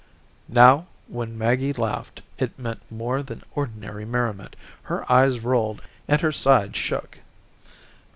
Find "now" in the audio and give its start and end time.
0.49-0.87